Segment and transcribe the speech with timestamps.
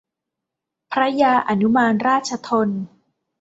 [0.91, 2.69] พระยาอนุมานราชธน